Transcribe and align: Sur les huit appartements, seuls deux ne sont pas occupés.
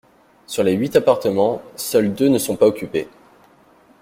Sur 0.47 0.63
les 0.63 0.73
huit 0.73 0.95
appartements, 0.95 1.61
seuls 1.75 2.11
deux 2.15 2.27
ne 2.29 2.39
sont 2.39 2.55
pas 2.55 2.65
occupés. 2.65 3.07